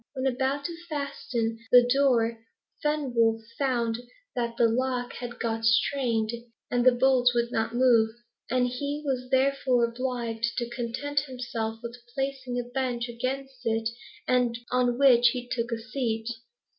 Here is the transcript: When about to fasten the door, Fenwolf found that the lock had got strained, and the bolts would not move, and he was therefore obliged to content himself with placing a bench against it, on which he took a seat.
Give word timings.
When 0.15 0.25
about 0.25 0.65
to 0.65 0.75
fasten 0.89 1.59
the 1.71 1.83
door, 1.87 2.43
Fenwolf 2.83 3.43
found 3.59 3.99
that 4.35 4.57
the 4.57 4.67
lock 4.67 5.13
had 5.13 5.37
got 5.39 5.63
strained, 5.63 6.31
and 6.71 6.83
the 6.83 6.91
bolts 6.91 7.35
would 7.35 7.51
not 7.51 7.75
move, 7.75 8.09
and 8.49 8.67
he 8.67 9.03
was 9.05 9.29
therefore 9.29 9.85
obliged 9.85 10.57
to 10.57 10.67
content 10.71 11.19
himself 11.27 11.81
with 11.83 11.97
placing 12.15 12.59
a 12.59 12.63
bench 12.63 13.07
against 13.09 13.59
it, 13.63 13.89
on 14.71 14.97
which 14.97 15.27
he 15.33 15.47
took 15.47 15.71
a 15.71 15.77
seat. 15.77 16.29